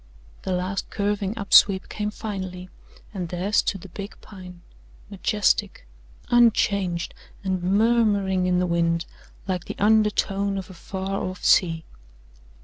[0.41, 2.69] The last curving up sweep came finally,
[3.13, 4.61] and there stood the big Pine,
[5.11, 5.85] majestic,
[6.31, 9.05] unchanged and murmuring in the wind
[9.47, 11.85] like the undertone of a far off sea.